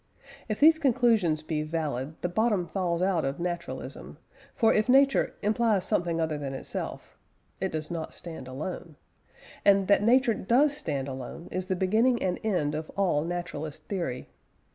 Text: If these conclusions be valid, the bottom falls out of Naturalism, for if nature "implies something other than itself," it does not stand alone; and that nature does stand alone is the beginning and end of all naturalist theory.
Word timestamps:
If 0.49 0.59
these 0.59 0.79
conclusions 0.79 1.43
be 1.43 1.61
valid, 1.61 2.15
the 2.23 2.27
bottom 2.27 2.65
falls 2.65 3.03
out 3.03 3.23
of 3.23 3.39
Naturalism, 3.39 4.17
for 4.55 4.73
if 4.73 4.89
nature 4.89 5.35
"implies 5.43 5.85
something 5.85 6.19
other 6.19 6.39
than 6.39 6.55
itself," 6.55 7.19
it 7.59 7.71
does 7.71 7.91
not 7.91 8.15
stand 8.15 8.47
alone; 8.47 8.95
and 9.63 9.87
that 9.89 10.01
nature 10.01 10.33
does 10.33 10.75
stand 10.75 11.07
alone 11.07 11.49
is 11.51 11.67
the 11.67 11.75
beginning 11.75 12.19
and 12.19 12.39
end 12.43 12.73
of 12.73 12.89
all 12.95 13.23
naturalist 13.23 13.83
theory. 13.85 14.27